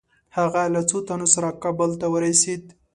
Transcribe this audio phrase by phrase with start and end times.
[0.37, 2.63] هغه له څو تنو سره کابل ته ورسېد.